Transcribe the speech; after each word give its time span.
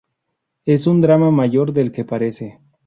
Es 0.65 0.87
un 0.87 0.99
drama 0.99 1.29
mayor 1.29 1.73
del 1.73 1.91
que 1.91 2.05
parece. 2.05 2.59